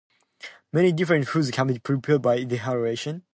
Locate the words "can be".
1.51-1.77